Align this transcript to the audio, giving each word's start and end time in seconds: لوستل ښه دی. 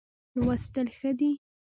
لوستل 0.35 0.87
ښه 0.97 1.09
دی. 1.19 1.31